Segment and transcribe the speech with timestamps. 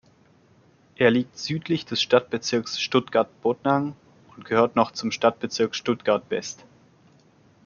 [0.95, 3.95] Er liegt südlich des Stadtbezirks Stuttgart-Botnang
[4.35, 6.65] und gehört noch zum Stadtbezirk Stuttgart-West.